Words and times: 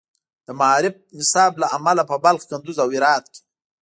د 0.47 0.47
معارف 0.59 0.95
نصاب 1.17 1.51
له 1.61 1.67
امله 1.77 2.03
په 2.09 2.15
بلخ، 2.23 2.41
کندز، 2.49 2.75
او 2.83 2.89
هرات 2.95 3.25
کې 3.33 3.41